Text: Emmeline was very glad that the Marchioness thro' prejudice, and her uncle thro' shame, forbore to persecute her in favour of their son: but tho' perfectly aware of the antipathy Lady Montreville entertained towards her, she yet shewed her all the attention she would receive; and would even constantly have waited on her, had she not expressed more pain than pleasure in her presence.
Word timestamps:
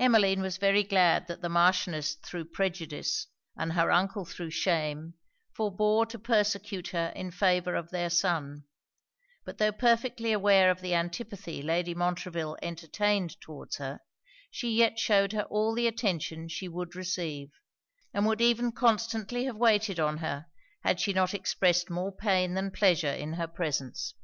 Emmeline 0.00 0.42
was 0.42 0.56
very 0.56 0.82
glad 0.82 1.28
that 1.28 1.40
the 1.40 1.48
Marchioness 1.48 2.14
thro' 2.16 2.44
prejudice, 2.44 3.28
and 3.56 3.74
her 3.74 3.92
uncle 3.92 4.24
thro' 4.24 4.48
shame, 4.48 5.14
forbore 5.56 6.04
to 6.04 6.18
persecute 6.18 6.88
her 6.88 7.12
in 7.14 7.30
favour 7.30 7.76
of 7.76 7.90
their 7.90 8.10
son: 8.10 8.64
but 9.44 9.58
tho' 9.58 9.70
perfectly 9.70 10.32
aware 10.32 10.68
of 10.68 10.80
the 10.80 10.94
antipathy 10.94 11.62
Lady 11.62 11.94
Montreville 11.94 12.58
entertained 12.60 13.40
towards 13.40 13.76
her, 13.76 14.00
she 14.50 14.68
yet 14.72 14.98
shewed 14.98 15.32
her 15.32 15.42
all 15.44 15.76
the 15.76 15.86
attention 15.86 16.48
she 16.48 16.66
would 16.66 16.96
receive; 16.96 17.52
and 18.12 18.26
would 18.26 18.40
even 18.40 18.72
constantly 18.72 19.44
have 19.44 19.54
waited 19.54 20.00
on 20.00 20.16
her, 20.16 20.46
had 20.82 20.98
she 20.98 21.12
not 21.12 21.34
expressed 21.34 21.88
more 21.88 22.10
pain 22.10 22.54
than 22.54 22.72
pleasure 22.72 23.06
in 23.06 23.34
her 23.34 23.46
presence. 23.46 24.14